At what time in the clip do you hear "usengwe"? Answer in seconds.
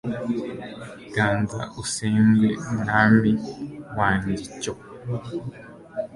1.81-2.49